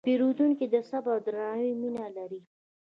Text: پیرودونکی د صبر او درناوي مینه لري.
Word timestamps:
پیرودونکی 0.07 0.65
د 0.73 0.75
صبر 0.89 1.09
او 1.15 1.19
درناوي 1.25 1.71
مینه 1.81 2.05
لري. 2.17 2.41